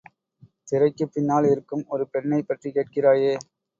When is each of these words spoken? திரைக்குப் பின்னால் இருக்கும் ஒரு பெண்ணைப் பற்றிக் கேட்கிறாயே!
திரைக்குப் 0.67 1.11
பின்னால் 1.13 1.47
இருக்கும் 1.47 1.85
ஒரு 1.89 2.07
பெண்ணைப் 2.07 2.49
பற்றிக் 2.49 2.75
கேட்கிறாயே! 2.75 3.33